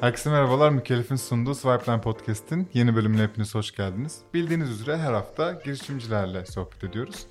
[0.00, 0.70] Herkese merhabalar.
[0.70, 4.18] Mükellef'in sunduğu Swipeline Podcast'in yeni bölümüne hepiniz hoş geldiniz.
[4.34, 7.26] Bildiğiniz üzere her hafta girişimcilerle sohbet ediyoruz.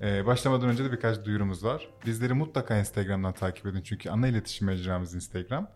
[0.00, 1.88] Ee, başlamadan önce de birkaç duyurumuz var.
[2.06, 5.70] Bizleri mutlaka Instagram'dan takip edin çünkü ana iletişim mecramız Instagram.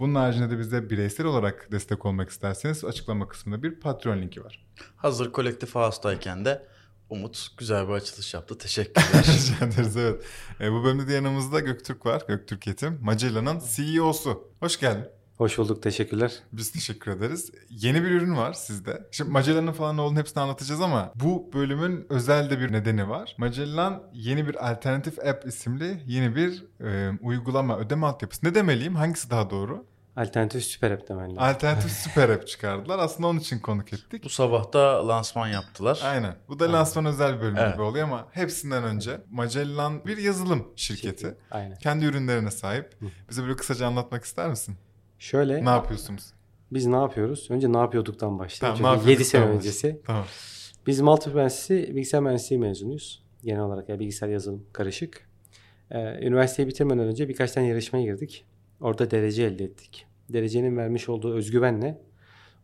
[0.00, 4.66] Bunun haricinde de bize bireysel olarak destek olmak isterseniz açıklama kısmında bir Patreon linki var.
[4.96, 6.66] Hazır kolektif house'dayken de
[7.10, 8.58] Umut güzel bir açılış yaptı.
[8.58, 9.24] Teşekkürler.
[9.24, 10.24] Rica ederiz evet.
[10.60, 12.22] Ee, bu bölümde de yanımızda Göktürk var.
[12.28, 12.98] Göktürk Yetim.
[13.02, 14.48] Magella'nın CEO'su.
[14.60, 15.04] Hoş geldin.
[15.38, 16.32] Hoş bulduk, teşekkürler.
[16.52, 17.50] Biz teşekkür ederiz.
[17.70, 19.08] Yeni bir ürün var sizde.
[19.10, 23.34] Şimdi Magellan'ın falan ne olduğunu hepsini anlatacağız ama bu bölümün özel de bir nedeni var.
[23.38, 28.46] Magellan yeni bir alternatif app isimli yeni bir e, uygulama, ödeme altyapısı.
[28.46, 28.96] Ne demeliyim?
[28.96, 29.86] Hangisi daha doğru?
[30.18, 31.38] Alternatif süper app demen lazım.
[31.42, 32.98] Alternatif süper app çıkardılar.
[32.98, 34.24] Aslında onun için konuk ettik.
[34.24, 36.00] Bu sabah da lansman yaptılar.
[36.04, 36.34] Aynen.
[36.48, 37.72] Bu da lansman özel bir bölüm Evet.
[37.72, 41.34] gibi oluyor ama hepsinden önce Magellan bir yazılım şirketi.
[41.50, 41.78] Aynen.
[41.78, 42.96] Kendi ürünlerine sahip.
[43.30, 44.76] Bize böyle kısaca anlatmak ister misin?
[45.18, 46.32] Şöyle, Ne yapıyorsunuz?
[46.72, 47.46] biz ne yapıyoruz?
[47.50, 48.78] Önce ne yapıyorduktan başlayalım.
[48.78, 49.26] Tamam, Çünkü 7 yapıyorduk?
[49.30, 49.56] sene Tamam.
[49.56, 50.00] öncesi.
[50.06, 50.24] Tamam.
[50.86, 53.22] Biz Maltepe Üniversitesi bilgisayar mühendisliği mezunuyuz.
[53.44, 55.28] Genel olarak yani bilgisayar yazılım karışık.
[55.90, 58.44] Ee, üniversiteyi bitirmeden önce birkaç tane yarışmaya girdik.
[58.80, 60.06] Orada derece elde ettik.
[60.32, 61.98] Derecenin vermiş olduğu özgüvenle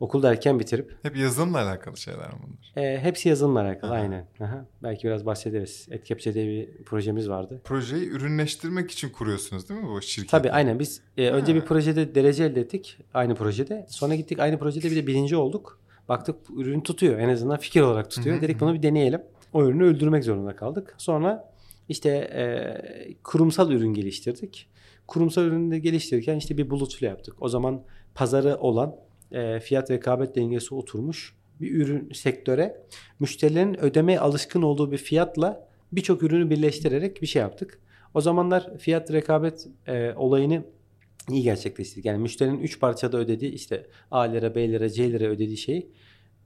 [0.01, 2.87] okulda erken bitirip Hep yazılımla alakalı şeyler mi bunlar?
[2.87, 4.01] e, hepsi yazılımla alakalı Aha.
[4.01, 4.27] aynen.
[4.41, 4.67] Aha.
[4.83, 5.89] Belki biraz bahsederiz.
[5.91, 7.61] Etkepçe diye bir projemiz vardı.
[7.65, 10.31] Projeyi ürünleştirmek için kuruyorsunuz değil mi bu şirketi?
[10.31, 11.59] Tabii aynen biz e, önce Ha.
[11.59, 13.87] bir projede derece elde ettik aynı projede.
[13.89, 15.81] Sonra gittik aynı projede bir de birinci olduk.
[16.09, 18.41] Baktık ürün tutuyor en azından fikir olarak tutuyor.
[18.41, 19.23] Dedik bunu bir deneyelim.
[19.53, 20.95] O ürünü öldürmek zorunda kaldık.
[20.99, 21.53] Sonra
[21.89, 24.69] işte e, kurumsal ürün geliştirdik.
[25.07, 27.35] Kurumsal ürünü geliştirirken işte bir bulut flow yaptık.
[27.41, 27.83] O zaman
[28.15, 28.97] pazarı olan
[29.33, 32.85] e, fiyat rekabet dengesi oturmuş bir ürün sektöre
[33.21, 37.81] müşterilerin ödemeye alışkın olduğu bir fiyatla birçok ürünü birleştirerek bir şey yaptık.
[38.15, 40.65] O zamanlar fiyat rekabet e, olayını
[41.31, 42.05] iyi gerçekleştirdik.
[42.05, 45.91] Yani müşterinin 3 parçada ödediği işte A lira, B lira, C lira ödediği şeyi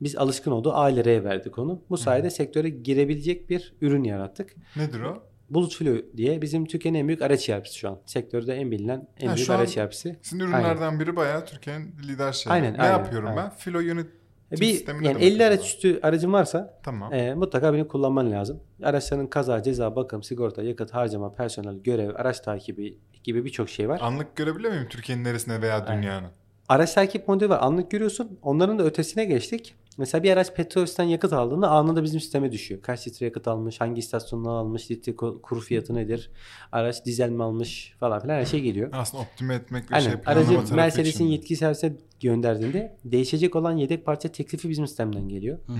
[0.00, 1.82] biz alışkın olduğu A liraya verdik onu.
[1.90, 4.56] Bu sayede sektöre girebilecek bir ürün yarattık.
[4.76, 5.22] Nedir o?
[5.50, 7.98] Bulut Flow diye bizim Türkiye'nin en büyük araç ERP'si şu an.
[8.06, 10.18] Sektörde en bilinen en Ha, büyük araç ERP'si.
[10.22, 12.52] Sizin ürünlerden biri bayağı Türkiye'nin lider şeyi.
[12.52, 13.44] Aynen, ne aynen, yapıyorum aynen.
[13.44, 13.50] ben?
[13.56, 14.12] Filo yönetim
[14.52, 17.14] E, Bir, yani de 50 bakıyorum araç üstü aracın varsa Tamam.
[17.14, 18.60] e, mutlaka beni kullanman lazım.
[18.82, 24.00] Araçların kaza, ceza, bakım, sigorta, yakıt, harcama, personel, görev, araç takibi gibi birçok şey var.
[24.02, 26.02] Anlık görebiliyor muyum Türkiye'nin neresine veya Aynen.
[26.02, 26.30] dünyanın?
[26.68, 27.58] Araç takip modeli var.
[27.62, 28.38] Anlık görüyorsun.
[28.42, 29.74] Onların da ötesine geçtik.
[29.98, 32.82] Mesela bir araç petrolisten yakıt aldığında anında bizim sisteme düşüyor.
[32.82, 36.30] Kaç litre yakıt almış, hangi istasyondan almış, litre kuru fiyatı nedir,
[36.72, 38.88] araç dizel mi almış falan filan her şey geliyor.
[38.92, 40.10] Aslında optime etmek ve Aynen.
[40.10, 45.58] şey Aracı Mercedes'in yetkili servise gönderdiğinde değişecek olan yedek parça teklifi bizim sistemden geliyor.
[45.66, 45.72] Hı.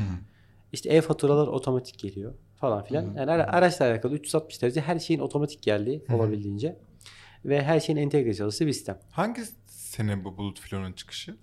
[0.73, 3.03] İşte e-faturalar otomatik geliyor falan filan.
[3.03, 6.17] Yani ara- araçla alakalı 360 derece her şeyin otomatik geldiği Hı hı.
[6.17, 6.77] olabildiğince
[7.45, 8.99] ve her şeyin entegre çalıştığı bir sistem.
[9.11, 11.37] Hangi sene bu Bulut Filo'nun çıkışı?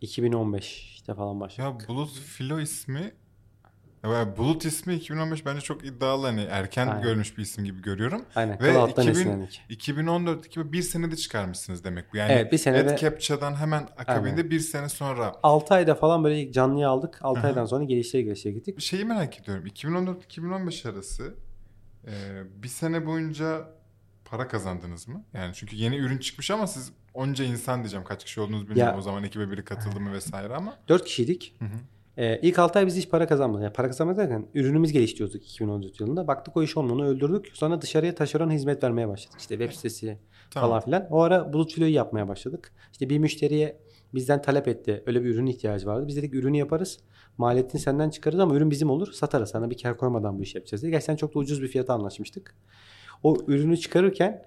[0.00, 1.82] 2015 işte falan başladık.
[1.82, 3.12] Ya Bulut Filo ismi
[4.36, 7.02] Bulut ismi 2015 bence çok iddialı hani erken Aynen.
[7.02, 8.24] görülmüş bir isim gibi görüyorum.
[8.34, 8.60] Aynen.
[8.60, 9.62] Ve Ve alttan 2000 esinlendik.
[9.68, 12.16] 2014 gibi bir senede çıkarmışsınız demek bu.
[12.16, 14.50] Yani Evet, bir senede- AdCaptcha'dan hemen akabinde Aynen.
[14.50, 17.18] bir sene sonra 6 ayda falan böyle ilk canlıyı aldık.
[17.22, 17.46] 6 Hı hı.
[17.46, 18.80] aydan sonra geliştire geliştire gittik.
[18.80, 19.66] Şeyi merak ediyorum.
[19.66, 21.34] 2014-2015 arası
[22.06, 22.12] e,
[22.62, 23.68] bir sene boyunca
[24.24, 25.24] para kazandınız mı?
[25.34, 28.04] Yani çünkü yeni ürün çıkmış ama siz onca insan diyeceğim.
[28.04, 28.92] Kaç kişi olduğunuzu bilmiyorum.
[28.92, 30.74] Ya- O zaman ekibe biri katıldı mı vesaire ama.
[30.88, 31.54] 4 kişiydik.
[31.58, 31.68] Hı hı.
[32.16, 33.62] Ee, ilk 6 ay biz hiç para kazanmadık.
[33.62, 36.26] Yani para kazanmadık derken ürünümüz geliştiriyorduk 2014 yılında.
[36.28, 37.08] Baktık o iş olmuyor.
[37.08, 37.50] Öldürdük.
[37.54, 39.40] Sonra dışarıya taşeron hizmet vermeye başladık.
[39.40, 40.18] İşte web sitesi
[40.50, 40.68] Tamam.
[40.70, 41.06] falan filan.
[41.10, 42.72] O ara bulut filoyu yapmaya başladık.
[42.92, 43.80] İşte bir müşteriye
[44.14, 45.02] bizden talep etti.
[45.06, 46.04] Öyle bir ürün ihtiyacı vardı.
[46.08, 46.98] Biz dedik ürünü yaparız.
[47.38, 49.12] Maliyetini senden çıkarırız ama ürün bizim olur.
[49.12, 49.50] Satarız.
[49.50, 50.90] Sana bir kar koymadan bu işi yapacağız diye.
[50.92, 52.54] Gerçekten çok da ucuz bir fiyata anlaşmıştık.
[53.22, 54.42] O ürünü çıkarırken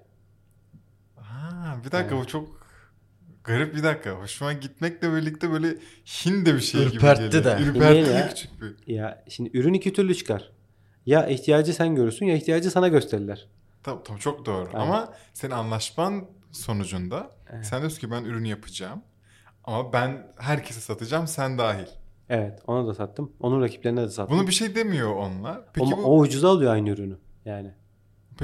[1.62, 2.24] Ha, bir dakika Evet.
[2.24, 2.48] bu çok
[3.44, 4.10] garip bir dakika.
[4.10, 5.68] Hoşuma gitmekle birlikte böyle
[6.04, 7.58] Hin de bir şey Ürpertti gibi geliyor.
[7.58, 7.62] de.
[7.62, 8.92] Ürpertti de küçük bir.
[8.94, 10.52] ya şimdi ürün iki türlü çıkar.
[11.06, 13.48] Ya ihtiyacı sen görürsün ya ihtiyacı sana gösterirler.
[13.82, 14.68] Tamam, tamam çok doğru.
[14.74, 14.86] Aynen.
[14.86, 17.66] Ama senin anlaşman sonucunda Evet.
[17.66, 19.02] sen diyorsun ki ben ürünü yapacağım.
[19.64, 21.86] Ama ben herkese satacağım sen dahil.
[22.28, 23.32] Evet ona da sattım.
[23.40, 24.38] Onun rakiplerine de sattım.
[24.38, 25.60] Bunu bir şey demiyor onlar.
[25.72, 27.18] Peki Ama bu o ucuza alıyor aynı ürünü.
[27.44, 27.74] Yani.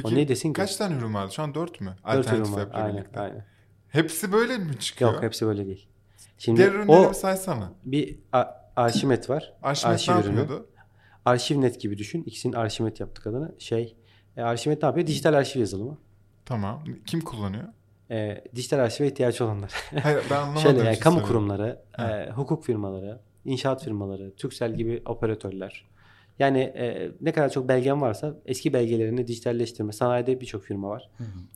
[0.02, 0.52] Peki o ne desin ki?
[0.52, 1.32] kaç tane ürün vardı?
[1.34, 1.86] Şu an 4 mü?
[2.06, 2.68] Dört ürün Alternatif var.
[2.72, 3.20] Aynen, birlikte.
[3.20, 3.44] aynen.
[3.88, 5.12] Hepsi böyle mi çıkıyor?
[5.14, 5.88] Yok hepsi böyle değil.
[6.38, 7.72] Şimdi Diğer ürünleri o bir saysana.
[7.84, 8.46] bir a-
[8.76, 9.52] arşimet var.
[9.62, 10.38] Arşimet Arşiv ne ürünü.
[10.38, 10.66] yapıyordu?
[11.24, 12.22] Arşivnet gibi düşün.
[12.22, 13.54] İkisinin arşimet yaptık adını.
[13.58, 13.96] Şey,
[14.36, 15.06] e, arşimet ne yapıyor?
[15.06, 15.98] Dijital arşiv yazılımı.
[16.44, 16.84] Tamam.
[17.06, 17.64] Kim kullanıyor?
[18.10, 19.72] E, dijital arşive ihtiyaç olanlar.
[20.02, 20.62] Hayır ben anlamadım.
[20.62, 21.48] Şöyle yani için kamu soruyorum.
[21.48, 22.10] kurumları, Ha.
[22.10, 25.84] e, hukuk firmaları, inşaat firmaları, Türksel gibi operatörler
[26.38, 29.92] Yani e, ne kadar çok belgen varsa eski belgelerini dijitalleştirme.
[29.92, 31.10] Sanayide birçok firma var.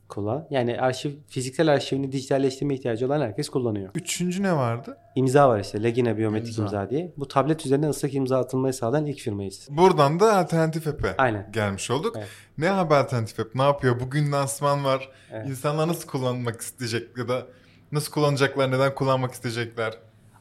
[0.08, 0.46] Kullan.
[0.50, 3.90] Yani arşiv, fiziksel arşivini dijitalleştirme ihtiyacı olan herkes kullanıyor.
[3.94, 4.96] Üçüncü ne vardı?
[5.17, 5.82] İmza var işte.
[5.82, 6.62] Legina biyometrik İmza.
[6.62, 6.90] imza.
[6.90, 7.12] diye.
[7.17, 9.69] Bu tablet üzerinden ıslak imza atılmayı sağlayan ilk firmayız.
[9.70, 11.52] Buradan da alternatif app'e Aynen.
[11.52, 12.14] gelmiş olduk.
[12.19, 12.29] Evet.
[12.58, 13.55] Ne haber alternatif app?
[13.55, 14.00] Ne yapıyor?
[14.00, 15.08] Bugün lansman var.
[15.32, 15.49] Evet.
[15.49, 17.46] İnsanlar nasıl kullanmak isteyecek ya da
[17.93, 19.93] nasıl kullanacaklar, neden kullanmak isteyecekler?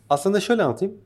[0.10, 0.98] Aslında şöyle anlatayım.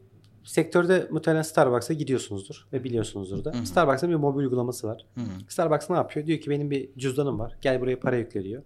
[0.45, 3.51] Sektörde muhtemelen Starbucks'a gidiyorsunuzdur ve biliyorsunuzdur da.
[3.59, 3.65] hı.
[3.65, 5.05] Starbucks'ın bir mobil uygulaması var.
[5.15, 5.25] Hı hı.
[5.47, 6.25] Starbucks ne yapıyor?
[6.25, 7.57] Diyor ki benim bir cüzdanım var.
[7.61, 8.63] Gel buraya para yükle diyor.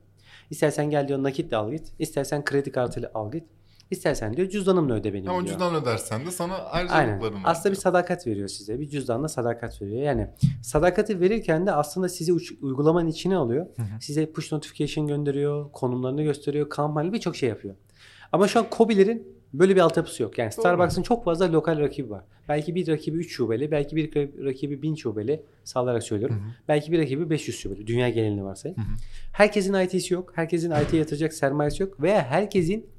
[0.49, 1.93] İstersen gel diyor nakitle al git.
[1.99, 3.43] İstersen kredi kartıyla al git.
[3.91, 5.47] İstersen diyor cüzdanımla öde benim Ama diyor.
[5.47, 6.89] cüzdan ödersen de sana Aynen.
[6.89, 7.41] ayrıcalıkların var.
[7.51, 8.79] Aslında bir sadakat veriyor size.
[8.79, 10.01] Bir cüzdanla sadakat veriyor.
[10.01, 10.27] Yani
[10.63, 13.67] sadakati verirken de aslında sizi uç- uygulamanın içine alıyor.
[14.01, 17.75] Size push notification gönderiyor, konumlarını gösteriyor, kampanya birçok şey yapıyor.
[18.31, 20.37] Ama şu an Kobi'lerin böyle bir altyapısı yok.
[20.37, 20.51] Yani.
[20.51, 22.23] Starbucks'ın çok fazla lokal rakibi var.
[22.49, 24.13] Belki bir rakibi 3 şubeli, belki bir
[24.45, 26.43] rakibi 1000 şubeli sallayarak söylüyorum.
[26.67, 27.87] Belki bir rakibi 500 şubeli.
[27.87, 28.77] Dünya genelini varsayın.
[29.31, 30.31] Herkesin IT'si yok.
[30.35, 32.01] Herkesin IT'ye yatıracak sermayesi yok.
[32.01, 32.89] Veya herkesin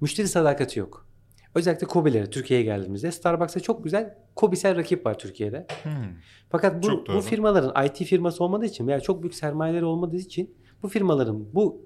[0.00, 1.06] müşteri sadakati yok.
[1.54, 5.66] Özellikle Kobi'lere Türkiye'ye geldiğimizde Starbucks'a çok güzel Kobi'sel rakip var Türkiye'de.
[5.82, 5.92] Hmm.
[6.50, 10.88] Fakat bu, bu firmaların IT firması olmadığı için veya çok büyük sermayeleri olmadığı için bu
[10.88, 11.82] firmaların bu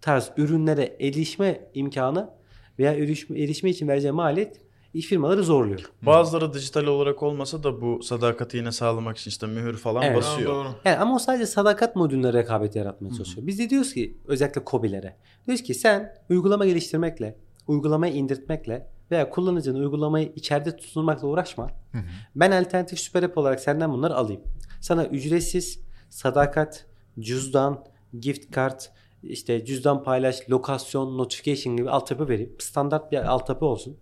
[0.00, 2.30] tarz ürünlere erişme imkanı
[2.78, 4.60] veya erişme, erişme için vereceği maliyet
[4.94, 5.92] iş firmaları zorluyor.
[6.02, 10.16] Bazıları dijital olarak olmasa da bu sadakati yine sağlamak için işte mühür falan Evet.
[10.16, 10.54] basıyor.
[10.54, 10.68] Doğru.
[10.84, 13.46] Yani ama o sadece sadakat modülüne rekabet yaratmaya çalışıyor.
[13.46, 15.16] Biz de diyoruz ki özellikle COBİ'lere.
[15.46, 17.36] Diyoruz ki sen uygulama geliştirmekle,
[17.66, 21.70] uygulamayı indirtmekle veya kullanıcının uygulamayı içeride tutulmakla uğraşma.
[21.92, 22.02] Hı hı.
[22.36, 24.42] Ben alternatif süper app olarak senden bunları alayım.
[24.80, 25.80] Sana ücretsiz
[26.10, 26.86] sadakat,
[27.20, 27.84] cüzdan,
[28.20, 28.90] gift kart,
[29.22, 32.56] işte cüzdan paylaş, lokasyon, notification gibi altyapı vereyim.
[32.58, 33.96] Standart bir altyapı olsun.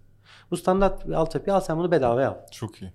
[0.50, 2.36] Bu standart bir altyapıyı al sen bunu bedavaya al.
[2.50, 2.92] Çok iyi.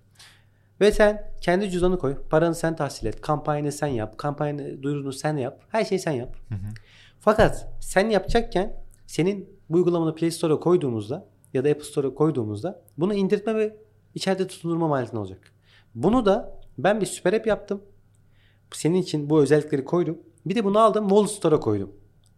[0.82, 2.18] Ve sen kendi cüzdanı koy.
[2.30, 3.22] Paranı sen tahsil et.
[3.22, 4.18] Kampanyanı sen yap.
[4.18, 5.62] Kampanyanı duyurunu sen yap.
[5.70, 6.36] Her şeyi sen yap.
[7.20, 13.14] Fakat sen yapacakken senin bu uygulamanı Play Store'a koyduğumuzda ya da Apple Store'a koyduğumuzda bunu
[13.14, 13.78] indirtme ve
[14.16, 15.52] içeride tutundurma maliyetin olacak.
[15.96, 17.82] Bunu da ben bir süper app yaptım.
[18.72, 20.18] Senin için bu özellikleri koydum.
[20.46, 21.92] Bir de bunu aldım Wall Store'a koydum.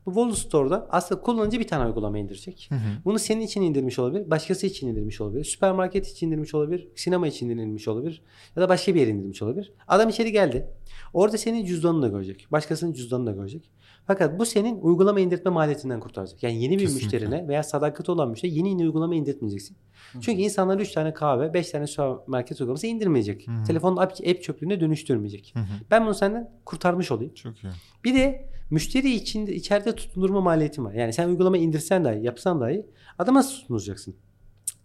[0.08, 2.70] Bu Wall Store'da aslında kullanıcı bir tane uygulama indirecek.
[3.06, 7.50] Bunu senin için indirmiş olabilir, başkası için indirmiş olabilir, süpermarket için indirmiş olabilir, sinema için
[7.50, 8.24] indirmiş olabilir
[8.56, 9.74] ya da başka bir yere indirmiş olabilir.
[9.88, 10.68] Adam içeri geldi.
[11.14, 12.48] Orada senin cüzdanını da görecek.
[12.52, 13.72] Başkasının cüzdanını da görecek.
[14.08, 16.44] Fakat bu senin uygulama indirtme maliyetinden kurtaracak.
[16.44, 17.06] Yani yeni bir Kesinlikle.
[17.06, 19.78] müşterine veya sadakati olan müşteri yeni yeni uygulama indirtmeyeceksin.
[20.14, 23.48] Çünkü insanlar 3 tane kahve, 5 tane süpermarket uygulaması indirmeyecek.
[23.68, 25.54] Telefonun app, app çöplüğüne dönüştürmeyecek.
[25.92, 27.34] Ben bunu senden kurtarmış olayım.
[27.34, 27.72] Çok iyi.
[28.04, 30.94] Bir de müşteri içinde içeride tutundurma maliyetin var.
[30.94, 32.86] Yani sen uygulama indirsen dahi, yapsan dahi
[33.20, 34.16] adama tutunduracaksın?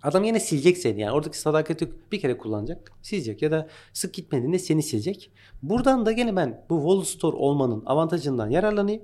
[0.02, 1.00] Adam yine silecek seni.
[1.00, 5.32] Yani oradaki sadakati bir kere kullanacak, silecek ya da sık gitmediğinde seni silecek.
[5.62, 9.02] Buradan da gene ben bu Wall Store olmanın avantajından yararlanayım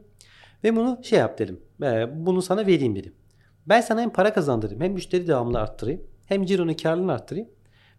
[0.64, 1.60] ve bunu şey yap dedim.
[1.82, 3.14] Ee, bunu sana vereyim dedim.
[3.66, 7.48] Ben sana hem para kazandırayım, hem müşteri devamlı arttırayım, hem cironun karlılığını arttırayım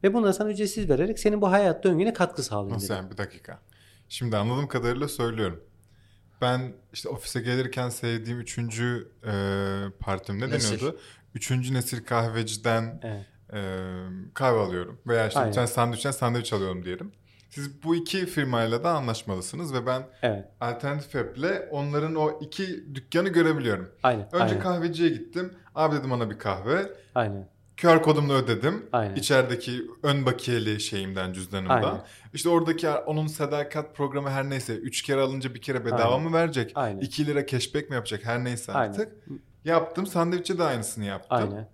[0.03, 2.95] ve bunu da sana ücretsiz vererek senin bu hayat döngüne katkı sağlayayım Nasıl dedim.
[3.03, 3.59] yani bir dakika.
[4.09, 5.63] Şimdi anladığım kadarıyla söylüyorum.
[6.41, 9.33] Ben işte ofise gelirken sevdiğim üçüncü e,
[9.99, 10.79] partim ne Nesil.
[10.79, 10.99] deniyordu?
[11.35, 13.25] Üçüncü nesil kahveciden Evet.
[13.53, 13.59] e,
[14.33, 15.01] kahve alıyorum.
[15.07, 15.51] Veya işte Aynen.
[15.51, 17.11] bir tane sandviçten sandviç alıyorum diyelim.
[17.49, 20.45] Siz bu iki firmayla da anlaşmalısınız ve ben Evet.
[20.61, 23.91] alternatif app'le onların o iki dükkanı görebiliyorum.
[24.03, 24.25] Aynen.
[24.35, 24.59] Önce aynen.
[24.59, 25.53] kahveciye gittim.
[25.75, 26.93] Abi dedim bana bir kahve.
[27.15, 27.49] Aynen.
[27.81, 28.89] QR kodumla ödedim.
[28.91, 29.15] Aynen.
[29.15, 31.73] İçerideki ön bakiyeli şeyimden cüzdanımda.
[31.73, 32.01] Aynen.
[32.33, 36.29] İşte oradaki onun sadakat programı her neyse 3 kere alınca bir kere bedava Aynen.
[36.29, 36.71] mı verecek?
[36.75, 36.99] Aynen.
[36.99, 38.25] 2 lira cashback mi yapacak?
[38.25, 38.91] Her neyse Aynen.
[38.91, 39.15] artık.
[39.65, 40.07] Yaptım.
[40.07, 41.37] Sandviçe de aynısını yaptım.
[41.37, 41.69] Aynen.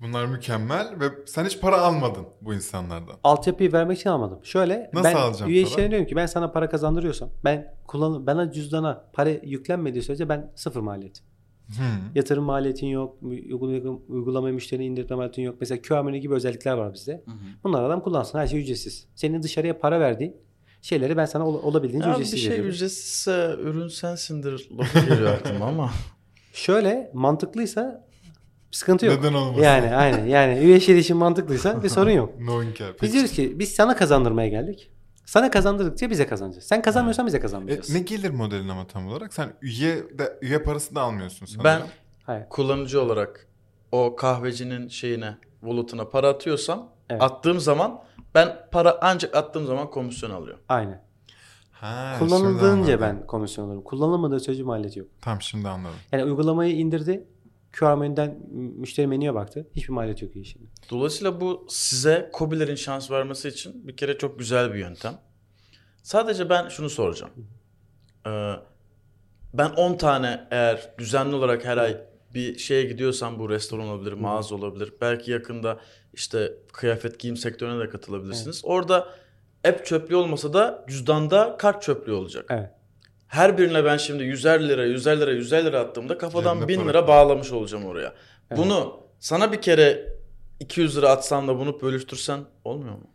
[0.00, 3.16] Bunlar mükemmel ve sen hiç para almadın bu insanlardan.
[3.24, 4.44] Altyapıyı vermek için almadım.
[4.44, 8.52] Şöyle Nasıl ben alacağım üye işlerine diyorum ki ben sana para kazandırıyorsam ben kullan bana
[8.52, 11.22] cüzdana para yüklenmediği sürece ben sıfır maliyet.
[11.66, 11.84] Hmm.
[12.14, 15.56] Yatırım maliyetin yok, uygulama, uygulama müşteri indirme maliyetin yok.
[15.60, 17.24] Mesela menü gibi özellikler var bizde.
[17.64, 18.38] Bunlar adam kullansın.
[18.38, 19.06] Her şey ücretsiz.
[19.14, 20.36] Senin dışarıya para verdiğin
[20.82, 22.70] şeyleri ben sana ol- olabildiğince Ya bir ücretsiz şey veriyorum.
[22.70, 25.90] ücretsizse ürün sensindir lafı geliyor aklıma ama.
[26.52, 28.06] Şöyle mantıklıysa
[28.70, 29.18] sıkıntı yok.
[29.18, 29.62] Neden olmasın?
[29.62, 30.26] Yani aynen.
[30.26, 32.34] Yani üye işleri için mantıklıysa bir sorun yok.
[32.40, 32.62] No.
[33.02, 34.90] Biz diyoruz ki biz sana kazandırmaya geldik.
[35.26, 36.64] Sana kazandırdıkça bize kazanacağız.
[36.64, 37.90] Sen kazanmıyorsan bize E, kazanmayacağız.
[37.90, 39.34] ne gelir modelin ama tam olarak?
[39.34, 41.64] Sen üye de üye parası da almıyorsun sanırım.
[41.64, 41.82] Ben
[42.22, 42.48] Hayır.
[42.48, 43.46] kullanıcı olarak
[43.92, 47.22] o kahvecinin şeyine, wallet'ına para atıyorsam Evet.
[47.22, 48.00] attığım zaman
[48.34, 50.60] ben para ancak attığım zaman komisyon alıyorum.
[50.68, 51.04] Aynen.
[51.72, 53.82] Ha, Kullanıldığınca ben komisyon alırım.
[53.82, 55.08] Kullanılmadığı sürece maliyeti yok.
[55.20, 55.96] Tamam şimdi anladım.
[56.12, 57.26] Yani uygulamayı indirdi.
[57.78, 59.66] QR menüden müşteri menüye baktı.
[59.76, 60.70] Hiçbir maliyet yok işin.
[60.90, 65.14] Dolayısıyla bu size COBİ'lerin şans vermesi için bir kere çok güzel bir yöntem.
[66.02, 67.32] Sadece ben şunu soracağım.
[68.26, 68.52] Ee,
[69.54, 72.00] ben 10 tane eğer düzenli olarak her ay
[72.34, 74.92] bir şeye gidiyorsam bu restoran olabilir, mağaza olabilir.
[75.00, 75.80] Belki yakında
[76.12, 78.60] işte kıyafet giyim sektörüne de katılabilirsiniz.
[78.64, 79.08] Orada
[79.68, 82.46] app çöplüğü olmasa da cüzdanda kart çöplüğü olacak.
[82.50, 82.70] Evet.
[83.34, 86.88] Her birine ben şimdi 100'er lira, 100'er lira, 150 lira attığımda kafadan Cebinde 1000 para
[86.88, 88.14] lira bağlamış olacağım oraya.
[88.50, 88.58] Evet.
[88.58, 90.14] Bunu sana bir kere
[90.60, 93.10] 200 lira atsan da bunu bölüştürsen olmuyor mu?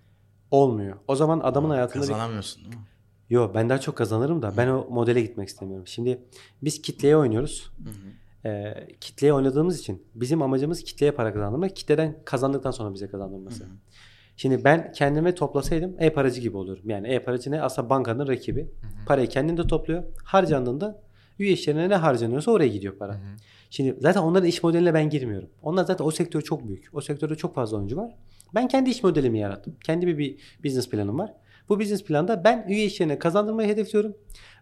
[0.52, 0.98] Olmuyor.
[1.08, 2.08] O zaman adamın hayatında bir...
[2.08, 2.82] Kazanamıyorsun değil mi?
[3.30, 5.88] Yo ben daha çok kazanırım da ben o modele gitmek istemiyorum.
[5.88, 6.24] Şimdi
[6.62, 7.72] biz kitleye oynuyoruz.
[8.46, 11.76] Ee, kitleye oynadığımız için bizim amacımız kitleye para kazandırmak.
[11.76, 13.66] Kitleden kazandıktan sonra bize kazandırması.
[14.40, 16.90] Şimdi ben kendime toplasaydım e-paracı gibi oluyorum.
[16.90, 17.62] Yani e-paracı ne?
[17.62, 18.72] Aslında bankanın rakibi.
[19.06, 20.04] Parayı kendinde topluyor.
[20.24, 21.02] Harcandığında
[21.40, 23.18] üye işlerine ne harcanıyorsa oraya gidiyor para.
[23.70, 25.50] Şimdi zaten onların iş modeline ben girmiyorum.
[25.62, 26.90] Onlar zaten o sektör çok büyük.
[26.94, 28.16] O sektörde çok fazla oyuncu var.
[28.56, 29.76] Ben kendi iş modelimi yarattım.
[29.84, 31.34] Kendi bir, bir business planım var.
[31.70, 34.16] Bu business planda ben üye işlerine kazandırmayı hedefliyorum.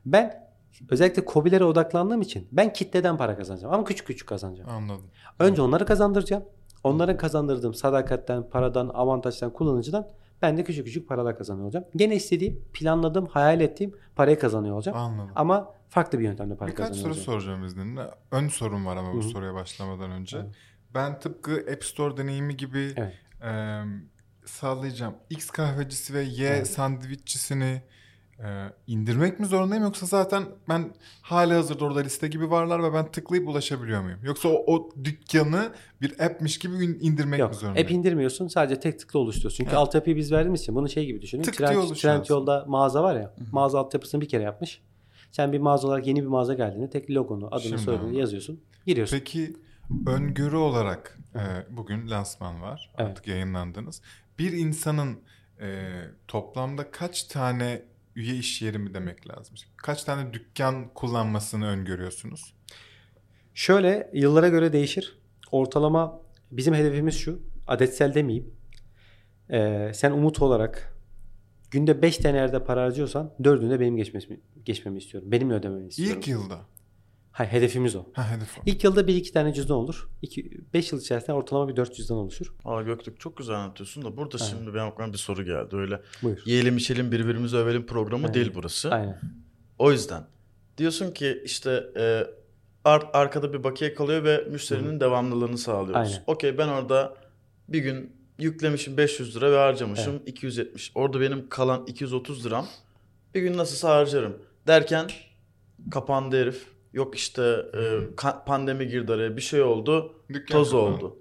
[0.06, 0.48] Ben
[0.90, 3.74] özellikle COBİ'lere odaklandığım için ben kitleden para kazanacağım.
[3.74, 4.70] Ama küçük küçük kazanacağım.
[4.70, 5.06] Anladım.
[5.40, 6.44] Önce onları kazandıracağım.
[6.88, 10.08] Onlara kazandırdığım sadakatten, paradan, avantajdan, kullanıcıdan
[10.42, 11.86] ben de küçük küçük paralar kazanıyor olacağım.
[11.96, 14.98] Gene istediğim, planladığım, hayal ettiğim parayı kazanıyor olacağım.
[14.98, 15.32] Anladım.
[15.36, 17.42] Ama farklı bir yöntemle para Birkaç kazanıyor soru olacağım.
[17.42, 18.02] soracağım izninle.
[18.32, 19.30] Ön sorum var ama bu Hı hı.
[19.30, 20.38] soruya başlamadan önce.
[20.38, 20.50] Evet.
[20.94, 23.14] Ben tıpkı App Store deneyimi gibi Evet.
[23.44, 23.82] e,
[24.46, 25.14] sağlayacağım.
[25.30, 26.68] X kahvecisi ve Y Evet.
[26.70, 27.82] sandviççisini
[28.40, 28.46] e,
[28.88, 33.48] indirmek mi zorundayım yoksa zaten ben hali hazırda orada liste gibi varlar ve ben tıklayıp
[33.48, 34.20] ulaşabiliyor muyum?
[34.24, 37.56] Yoksa o, o dükkanı bir app'miş gibi in- indirmek mi Yok.
[37.56, 37.86] zorundayım?
[37.88, 38.48] App indirmiyorsun.
[38.48, 39.58] Sadece tek tıkla oluşturuyorsun.
[39.58, 39.78] Çünkü Evet.
[39.78, 41.44] altyapıyı biz verdiğimiz için bunu şey gibi düşünün.
[41.44, 43.34] Tık Trend, Trend yolda mağaza var ya.
[43.52, 44.82] Mağaza altyapısını bir kere yapmış.
[45.32, 48.62] Sen bir mağaza olarak yeni bir mağaza geldiğinde tek logonu, adını, Şimdi soyadını yazıyorsun.
[48.86, 49.18] Giriyorsun.
[49.20, 49.54] Peki
[50.08, 52.92] öngörü olarak e, bugün lansman var.
[52.98, 53.10] Evet.
[53.10, 54.02] Artık yayınlandınız.
[54.40, 55.20] Bir insanın
[55.62, 55.92] e,
[56.28, 57.82] toplamda kaç tane
[58.18, 59.56] üye iş yeri mi demek lazım?
[59.78, 62.54] Kaç tane dükkan kullanmasını öngörüyorsunuz?
[63.54, 65.18] Şöyle yıllara göre değişir.
[65.52, 66.22] Ortalama
[66.52, 67.40] bizim hedefimiz şu.
[67.68, 68.54] Adetsel demeyeyim.
[69.52, 70.98] Ee, sen umut olarak
[71.72, 75.32] günde 5 tane yerde para harcıyorsan 4'ünde benim geçmemi, geçmemi istiyorum.
[75.32, 76.18] Benimle ödememi istiyorum.
[76.18, 76.60] İlk yılda.
[77.38, 78.06] Hayır, hedefimiz o.
[78.14, 78.62] Ha hedef o.
[78.66, 80.10] İlk yılda 1-2 tane cüzdan olur.
[80.74, 82.54] 5 yıl içerisinde ortalama bir 4 cüzdan oluşur.
[82.66, 84.50] Aa Göktürk çok güzel anlatıyorsun da burada Aynen.
[84.58, 85.76] şimdi benim aklıma bir soru geldi.
[85.76, 86.38] Öyle Buyur.
[86.46, 88.34] yiyelim içelim birbirimizi övelim programı Aynen.
[88.34, 88.92] değil burası.
[88.92, 89.20] Aynen.
[89.80, 90.24] O yüzden
[90.78, 92.24] diyorsun ki işte e,
[92.86, 96.12] ar- arkada bir bakiye kalıyor ve müşterinin devamlılığını sağlıyoruz.
[96.12, 96.24] Aynen.
[96.28, 97.14] Okey ben orada
[97.70, 100.92] bir gün yüklemişim 500 lira ve harcamışım 270.
[100.96, 102.68] Orada benim kalan 230 liram
[103.36, 105.08] bir gün nasılsa harcarım derken
[105.92, 106.77] kapandı herif.
[106.94, 107.42] Yok işte
[107.74, 108.16] e,
[108.46, 110.96] pandemi girdi araya bir şey oldu Dükkan toz kapandı.
[110.96, 111.18] oldu.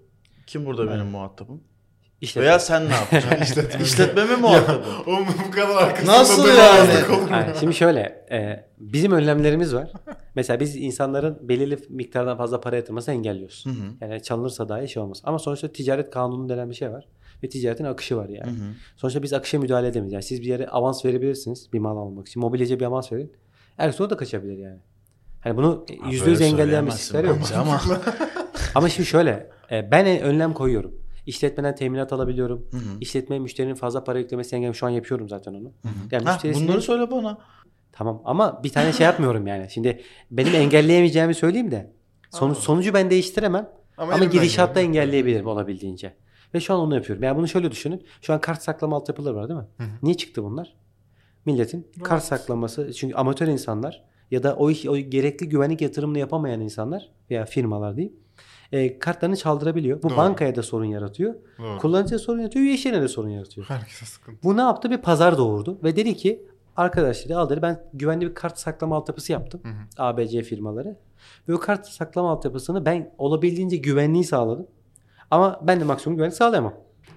[0.47, 1.61] Kim burada benim muhatabım?
[2.21, 3.43] İşte Veya sen ne yapacaksın?
[3.43, 3.85] İşletme.
[3.85, 4.83] İşletme mi muhatabım?
[5.07, 7.33] Oğlum bu kadar arkasında Nasıl yani?
[7.33, 7.55] Aynen.
[7.61, 9.93] Şimdi şöyle, e, bizim önlemlerimiz var.
[10.35, 13.65] Mesela biz insanların belirli miktardan fazla para yatırmasını engelliyoruz.
[13.67, 13.75] Hı hı.
[14.01, 15.21] Yani çalınırsa dahi şey olmaz.
[15.25, 17.09] Ama sonuçta ticaret kanunu denen bir şey var.
[17.43, 18.51] Ve ticaretin akışı var yani.
[18.51, 18.73] Hı hı.
[18.97, 20.13] Sonuçta biz akışa müdahale edemeyiz.
[20.13, 22.41] Yani siz bir yere avans verebilirsiniz bir mal almak için.
[22.41, 23.33] Mobilyacıya bir avans verin.
[24.01, 24.79] O da kaçabilir yani.
[25.47, 27.39] Hani bunu yüzde yüz engelleyen bir yok.
[27.57, 27.81] ama.
[28.75, 30.95] Ama şimdi şöyle, e, ben önlem koyuyorum.
[31.27, 32.67] İşletmeden teminat alabiliyorum.
[32.71, 32.81] Hı hı.
[33.01, 34.73] İşletmeye müşterinin fazla para yüklemesi engel.
[34.73, 35.73] Şu an yapıyorum zaten onu.
[36.11, 37.39] Yani Ha, bunları söyle bana.
[37.93, 39.71] Tamam ama bir tane şey yapmıyorum yani.
[39.71, 40.01] Şimdi
[40.31, 41.93] benim engelleyemeyeceğimi söyleyeyim de
[42.33, 42.63] Anladım.
[42.63, 45.01] sonucu ben değiştiremem ama, elimden gidişatta geldiğince.
[45.01, 46.17] engelleyebilirim olabildiğince.
[46.55, 47.23] Ve şu an onu yapıyorum.
[47.23, 48.07] Yani bunu şöyle düşünün.
[48.23, 49.67] Şu an kart saklama altyapıları var değil mi?
[49.77, 49.89] Hı hı.
[50.03, 50.77] Niye çıktı bunlar?
[51.47, 52.09] Milletin Evet.
[52.09, 57.11] kart saklaması çünkü amatör insanlar ya da o, iş, o gerekli güvenlik yatırımını yapamayan insanlar
[57.31, 58.13] veya firmalar değil.
[58.73, 60.03] E, kartlarını çaldırabiliyor.
[60.03, 60.17] Bu Doğru.
[60.17, 61.35] bankaya da sorun yaratıyor.
[61.59, 61.79] Doğru.
[61.79, 62.65] Kullanıcıya sorun yaratıyor.
[62.65, 63.67] Üye işlerine de sorun yaratıyor.
[63.67, 64.43] Herkese sıkıntı.
[64.43, 64.91] Bu ne yaptı?
[64.91, 69.33] Bir pazar doğurdu ve dedi ki arkadaşlar al dedi ben güvenli bir kart saklama altyapısı
[69.33, 69.61] yaptım.
[69.65, 69.75] Hı hı.
[69.99, 70.97] ABC firmaları.
[71.49, 74.67] Ve o kart saklama altyapısını ben olabildiğince güvenliği sağladım.
[75.31, 76.75] Ama ben de maksimum güvenlik sağlayamam.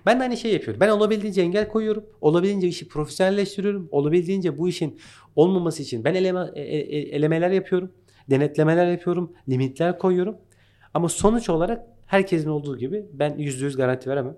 [0.09, 0.79] Ben de aynı şeyi yapıyorum.
[0.79, 2.05] Ben olabildiğince engel koyuyorum.
[2.21, 3.89] Olabildiğince işi profesyonelleştiriyorum.
[3.91, 4.99] Olabildiğince bu işin
[5.35, 7.91] olmaması için ben eleme, e- e- elemeler yapıyorum.
[8.29, 9.33] Denetlemeler yapıyorum.
[9.49, 10.35] Limitler koyuyorum.
[10.93, 14.37] Ama sonuç olarak herkesin olduğu gibi ben %100 garanti veremem.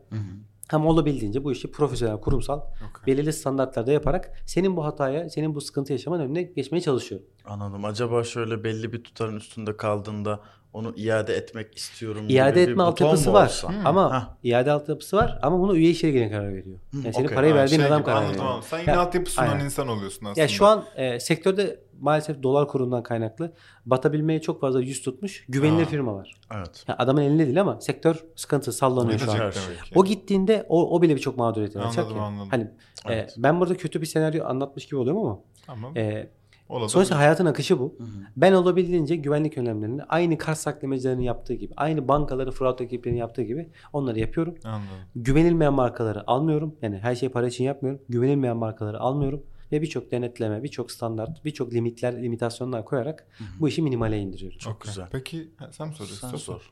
[0.72, 3.16] Ama olabildiğince bu işi profesyonel, kurumsal, Okey.
[3.16, 7.28] belirli standartlarda yaparak senin bu hataya, senin bu sıkıntı yaşaman önüne geçmeye çalışıyorum.
[7.46, 7.86] Anladım.
[7.86, 10.40] Acaba şöyle belli bir tutarın üstünde kaldığında
[10.74, 13.46] onu iade etmek istiyorum İade etme altyapısı var.
[13.46, 13.74] olsa?
[13.86, 14.30] Ama Hah.
[14.44, 16.80] iade altyapısı var ama bunu üye işleri karar veriyor.
[16.94, 17.36] Yani senin okey.
[17.36, 18.46] parayı Ha, verdiğin şey adam gibi, karar veriyor.
[18.46, 18.64] anladım.
[18.70, 19.66] Sen yine Ya, altyapı sunan aynen.
[19.66, 20.42] insan oluyorsun aslında.
[20.42, 23.54] Ya şu an e, sektörde maalesef dolar kurundan kaynaklı
[23.86, 25.90] batabilmeye çok fazla yüz tutmuş güvenilir Aa.
[25.90, 26.34] firmalar.
[26.56, 26.84] Evet.
[26.88, 29.36] Yani adamın elinde değil ama sektör sıkıntı sallanıyor şu an.
[29.38, 29.52] Şey.
[29.96, 32.48] O gittiğinde o, o bile birçok mağduriyete yol açacak Anladım, anladım.
[32.52, 33.36] Hani e, Evet.
[33.38, 35.98] ben burada kötü bir senaryo anlatmış gibi oluyorum ama Tamam.
[35.98, 36.30] e,
[36.72, 36.90] Olabilir.
[36.90, 37.96] sonuçta hayatın akışı bu.
[37.98, 38.08] Hı hı.
[38.38, 43.70] Ben olabildiğince güvenlik önlemlerini aynı kart saklamacılarının yaptığı gibi, aynı bankaları fraud ekiplerinin yaptığı gibi
[43.94, 44.56] onları yapıyorum.
[44.64, 44.88] Anladım.
[45.16, 46.76] Güvenilmeyen markaları almıyorum.
[46.82, 48.02] Yani her şeyi para için yapmıyorum.
[48.10, 53.28] Güvenilmeyen markaları almıyorum ve birçok denetleme, birçok standart, birçok limitler, limitasyonlar koyarak
[53.60, 54.58] bu işi minimale indiriyorum.
[54.58, 54.90] Çok Okey.
[54.90, 55.08] güzel.
[55.12, 56.28] Peki sen mi soruyorsun?
[56.30, 56.72] Sen sor.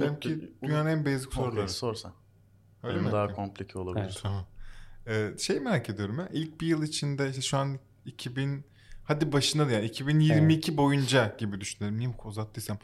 [0.00, 1.68] Benimki Unut- dünyanın en basic soruları.
[1.68, 2.12] sor sen.
[2.82, 3.12] Öyle Benim mi?
[3.12, 4.04] daha komplike olabilir.
[4.04, 4.18] Evet.
[4.22, 4.44] Tamam.
[5.06, 6.28] Ee, şey merak ediyorum ya.
[6.32, 8.64] İlk bir yıl içinde işte şu an 2000
[9.10, 11.98] hadi başında da yani 2022 boyunca gibi düşünelim.
[11.98, 12.78] Niye bu uzattıysam.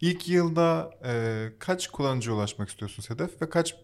[0.00, 3.74] İlk yılda e, kaç kullanıcıya ulaşmak istiyorsun Sedef ve kaç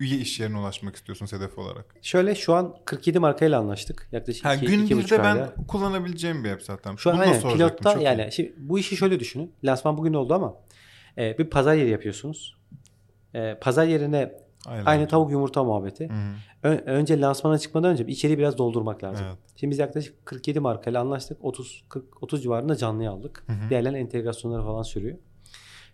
[0.00, 1.94] üye iş yerine ulaşmak istiyorsun Sedef olarak?
[2.02, 4.08] Şöyle şu an 47 markayla anlaştık.
[4.12, 5.54] Yaklaşık Ha, iki, gün iki ben ayda.
[5.68, 6.96] kullanabileceğim bir app zaten.
[6.96, 8.32] Şu an Bunu aynen pilotta çok yani iyi.
[8.32, 9.52] şimdi bu işi şöyle düşünün.
[9.64, 10.54] Lansman bugün oldu ama
[11.18, 12.56] e, bir pazar yeri yapıyorsunuz.
[13.34, 14.84] E, pazar yerine Aynen.
[14.84, 16.08] aynı tavuk yumurta muhabbeti.
[16.08, 16.34] Hı hı.
[16.62, 19.26] Ö- önce lansmana çıkmadan önce içeriği biraz doldurmak lazım.
[19.28, 19.38] Evet.
[19.56, 21.44] Şimdi biz yaklaşık 47 markayla anlaştık.
[21.44, 23.44] 30 40 30 civarında canlıya aldık.
[23.46, 23.70] Hı hı.
[23.70, 25.18] Diğerlerinin entegrasyonları falan sürüyor.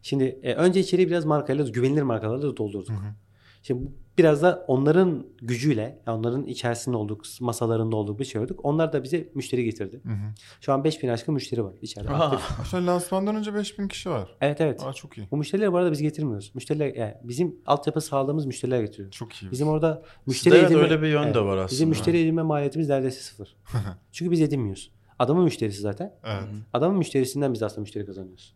[0.02, 2.88] Şimdi e, önce içeriği biraz markayla güvenilir markalarla doldurduk.
[2.90, 3.14] Hı hı.
[3.62, 8.60] Şimdi biraz da onların gücüyle, onların içerisinde olduk, masalarında olduk bir şey olduk.
[8.62, 10.00] Onlar da bize müşteri getirdi.
[10.04, 10.34] Hı hı.
[10.60, 12.10] Şu an 5000 aşkın müşteri var içeride.
[12.10, 14.36] An lansmandan önce 5000 kişi var.
[14.40, 14.82] Evet evet.
[14.84, 15.28] Aa çok iyi.
[15.30, 16.50] Bu müşterileri bu arada biz getirmiyoruz.
[16.54, 19.10] Müşteriler yani bizim altyapı sağladığımız müşteriler getiriyor.
[19.10, 19.50] Çok iyi.
[19.50, 21.34] Bizim orada Sizde müşteri evet edinme, öyle bir yön Evet.
[21.34, 21.70] de var aslında.
[21.70, 23.56] Bizim müşteri edinme maliyetimiz neredeyse sıfır.
[24.12, 24.92] Çünkü biz edinmiyoruz.
[25.18, 26.14] Adamın müşterisi zaten.
[26.24, 26.42] Evet.
[26.72, 28.54] Adamın müşterisinden biz aslında müşteri kazanıyoruz.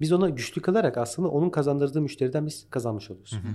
[0.00, 3.32] Biz ona güçlü kalarak aslında onun kazandırdığı müşteriden biz kazanmış oluyoruz.
[3.32, 3.52] Hı hı.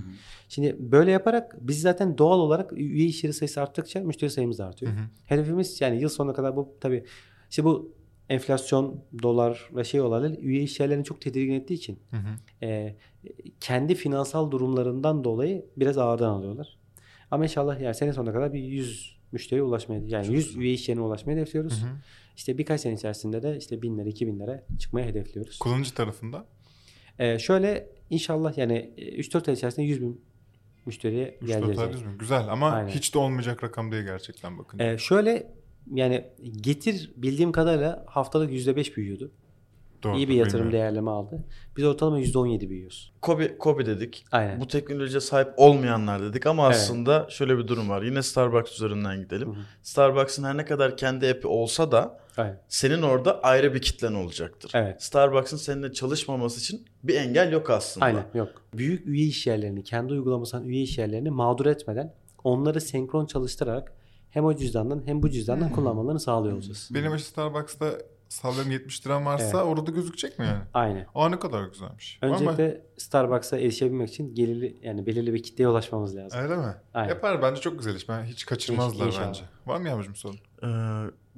[0.48, 4.92] Şimdi böyle yaparak biz zaten doğal olarak üye iş yeri sayısı arttıkça müşteri sayımız artıyor.
[4.92, 5.02] Hı hı.
[5.24, 7.04] Hedefimiz yani yıl sonuna kadar bu tabii
[7.50, 7.94] işte bu
[8.28, 12.66] enflasyon, dolar ve şey olaylar üye iş yerlerini çok tedirgin ettiği için Hı hı.
[12.66, 12.96] e,
[13.60, 16.78] kendi finansal durumlarından dolayı biraz ağırdan alıyorlar.
[17.30, 20.60] Ama inşallah yani sene sonuna kadar bir 100 müşteriye ulaşmaya yani Çok 100 güzel.
[20.60, 21.82] üye iş yerine ulaşmayı hedefliyoruz.
[21.82, 21.90] Hı hı.
[22.40, 25.58] İşte birkaç sene içerisinde de işte 1000 lira 2000 lira çıkmayı hedefliyoruz.
[25.58, 26.46] Kullanıcı tarafında
[27.18, 30.20] E, şöyle inşallah yani e, 3-4 ay içerisinde 100 bin
[30.86, 31.78] müşteriye 3 geleceğiz.
[31.78, 31.92] yani.
[31.92, 32.12] 4 mi?
[32.18, 32.88] Güzel ama Aynen.
[32.88, 34.92] hiç de olmayacak rakam değil gerçekten bakınca.
[34.92, 35.52] E, şöyle
[35.94, 36.24] yani
[36.60, 39.30] getir bildiğim kadarıyla haftalık %5 büyüyordu.
[40.02, 40.72] Doğru, İyi bir yatırım bilmiyorum.
[40.72, 41.44] değerleme aldı.
[41.76, 43.12] Biz ortalama %17 büyüyoruz.
[43.22, 44.24] Kobi, Kobi dedik.
[44.32, 44.60] Aynen.
[44.60, 46.76] Bu teknolojiye sahip olmayanlar dedik ama Evet.
[46.76, 48.02] aslında şöyle bir durum var.
[48.02, 49.56] Yine Starbucks üzerinden gidelim.
[49.82, 52.60] Starbucks'ın her ne kadar kendi app'i olsa da Aynen.
[52.68, 54.70] senin orada ayrı bir kitlen olacaktır.
[54.74, 55.02] Evet.
[55.02, 58.06] Starbucks'ın seninle çalışmaması için bir engel yok aslında.
[58.06, 58.48] Aynen yok.
[58.74, 63.92] Büyük üye iş yerlerini, kendi uygulamasından üye iş yerlerini mağdur etmeden onları senkron çalıştırarak
[64.30, 65.74] hem o cüzdandan hem bu cüzdandan Hmm.
[65.74, 66.88] kullanmalarını sağlıyor olacağız.
[66.94, 67.86] Benim işte Starbucks'ta
[68.30, 69.54] sallıyorum 70 liram varsa Evet.
[69.66, 70.62] orada gözükecek mi yani?
[70.74, 71.06] Aynen.
[71.14, 72.18] Aa ne kadar güzelmiş.
[72.22, 76.40] Öncelikle Starbucks'a erişebilmek için gelirli yani belirli bir kitleye ulaşmamız lazım.
[76.40, 76.74] Öyle mi?
[76.94, 77.08] Aynen.
[77.08, 78.08] Yapar bence çok güzel iş.
[78.08, 79.26] Ben hiç kaçırmazlar İnşallah.
[79.26, 79.42] bence.
[79.66, 80.38] Var mı Yağmurcuğum sorun?
[80.62, 80.66] Ee,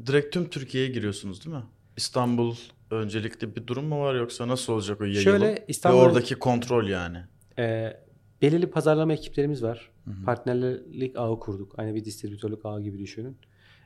[0.07, 1.63] direkt tüm Türkiye'ye giriyorsunuz değil mi?
[1.97, 2.55] İstanbul
[2.91, 5.23] öncelikli bir durum mu var yoksa nasıl olacak o yayılım?
[5.23, 7.19] Şöyle Ve İstanbul oradaki kontrol yani.
[7.59, 7.97] e,
[8.43, 9.91] belirli pazarlama ekiplerimiz var.
[10.05, 10.25] Hı hı.
[10.25, 11.79] Partnerlik ağı kurduk.
[11.79, 13.37] Aynı bir distribütörlük ağı gibi düşünün.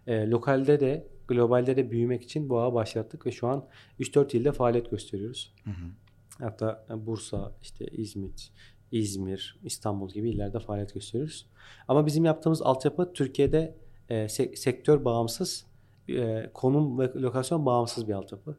[0.07, 3.64] E, lokalde de globalde de büyümek için bu ağı başlattık ve şu an
[4.01, 5.55] 3-4 ilde faaliyet gösteriyoruz.
[5.64, 6.45] Hı hı.
[6.45, 8.51] Hatta Bursa, işte İzmit,
[8.92, 11.47] İzmir, İstanbul gibi illerde faaliyet gösteriyoruz.
[11.88, 13.77] Ama bizim yaptığımız altyapı Türkiye'de
[14.09, 15.66] e, se- sektör bağımsız,
[16.09, 18.57] e, konum ve lokasyon bağımsız bir altyapı.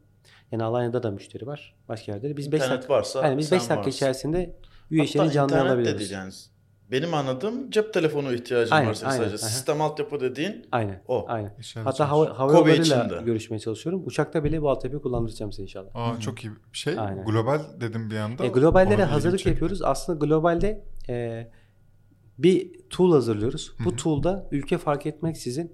[0.52, 1.76] Yani Alanya'da da müşteri var.
[1.88, 2.36] Başka yerde de.
[2.36, 3.90] Biz 5 İnternet dakika, varsa yani biz sen 5 dakika varsın.
[3.90, 4.56] içerisinde
[4.90, 6.32] üye işlerini canlı değil yani.
[6.90, 9.44] Benim anladığım cep telefonu ihtiyacın Aynen, var senin aynen, sadece.
[9.44, 9.50] aha.
[9.50, 11.02] Sistem altyapı dediğin Aynen.
[11.08, 11.24] O.
[11.28, 11.54] Aynen.
[11.60, 14.02] İşaret Hatta hava, hava yollarıyla görüşmeye çalışıyorum.
[14.06, 15.90] Uçakta bile bu altyapıyı kullandıracağım size inşallah.
[15.94, 16.50] Aa çok iyi.
[16.72, 17.24] Şey Aynen.
[17.24, 18.44] global dedim bir anda.
[18.44, 19.50] E, ilgimi hazırlık çekti.
[19.50, 19.82] yapıyoruz.
[19.82, 21.46] Aslında globalde e,
[22.38, 23.72] bir tool hazırlıyoruz.
[23.78, 25.72] Hı Bu tool'da ülke fark etmeksizin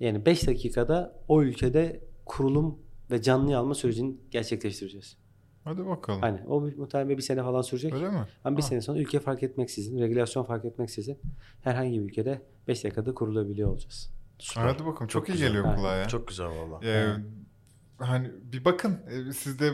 [0.00, 2.78] yani 5 dakikada o ülkede kurulum
[3.10, 5.16] ve canlı alma sürecini gerçekleştireceğiz.
[5.64, 6.20] Hadi bakalım.
[6.20, 7.94] Hani o bir- muhtemelen bir sene falan sürecek.
[7.94, 8.26] Öyle mi?
[8.44, 8.68] Ama bir Ha.
[8.68, 11.18] sene sonra ülke fark etmeksizin, regulasyon fark etmeksizin
[11.62, 14.10] herhangi bir ülkede 5 dakikada kurulabiliyor olacağız.
[14.38, 14.62] süper.
[14.62, 14.94] Hadi bakalım.
[14.96, 15.48] Çok, Çok iyi güzel.
[15.48, 16.08] geliyor kulağa ya.
[16.08, 16.80] Çok güzel valla.
[16.86, 17.06] Ee,
[17.98, 18.98] hani bir bakın.
[19.10, 19.72] Ee, Siz de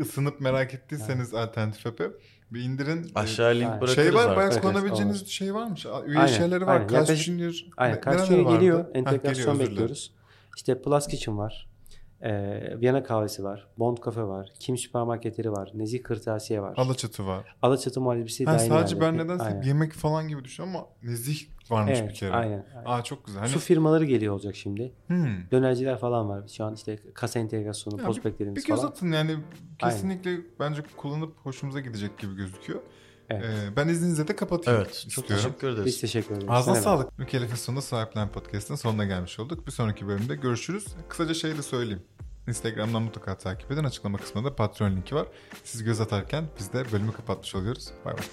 [0.00, 2.10] ısınıp merak ettiyseniz alternatif app'e
[2.50, 3.04] bir indirin.
[3.04, 5.86] Ee, Aşağı link bırakırız şey var, bayağı kullanabileceğiniz evet, şey varmış.
[6.06, 6.74] Üye Aynen, şeyleri var.
[6.74, 6.86] aynen.
[6.88, 7.64] Kaç Yaklaşık- Junior.
[7.76, 7.96] Aynen.
[7.96, 8.84] ne- Karşı nereleri geliyor.
[8.84, 10.12] Heh, Entegrasyon geliyor, bekliyoruz.
[10.56, 11.68] İşte Plus Kitchen var.
[12.22, 13.66] Ee, Viyana kahvesi var.
[13.78, 14.52] Bond kafe var.
[14.60, 15.70] Kim süpermarketleri var.
[15.74, 16.74] Nezih kırtasiye var.
[16.76, 17.56] Alaçatı var.
[17.62, 19.24] Alaçatı muhallebisi Ha, sadece ben yerleri.
[19.24, 19.62] nedense Aynen.
[19.62, 22.32] yemek falan gibi düşünüyorum ama nezih varmış Evet, bir kere.
[22.32, 22.64] aynen.
[22.76, 22.84] aynen.
[22.86, 23.40] Aa çok güzel.
[23.40, 24.92] Hani, Su firmaları geliyor olacak şimdi.
[25.06, 25.26] Hmm.
[25.50, 26.48] Dönerciler falan var.
[26.48, 28.90] Şu an işte kasa entegrasyonu, Ya bir- postbeklerimiz Bir göz falan.
[28.90, 29.36] atın yani
[29.78, 32.80] kesinlikle bence kullanıp hoşumuza gidecek gibi gözüküyor.
[33.30, 33.44] Evet.
[33.44, 34.94] Ee, ben izninizle de kapatayım Evet.
[35.08, 35.36] Çok istiyorum.
[35.44, 35.86] teşekkür ederiz.
[35.86, 36.48] Biz teşekkür ederiz.
[36.50, 36.84] Ağzına demek.
[36.84, 37.18] sağlık.
[37.18, 39.66] Mükellefin sonunda Sahiplen Podcast'ın sonuna gelmiş olduk.
[39.66, 40.86] Bir sonraki bölümde görüşürüz.
[41.08, 42.02] Kısaca şey de söyleyeyim.
[42.48, 43.84] Instagram'dan mutlaka takip edin.
[43.84, 45.26] Açıklama kısmında Patreon linki var.
[45.64, 47.88] Siz göz atarken biz de bölümü kapatmış oluyoruz.
[48.04, 48.24] Bay bay.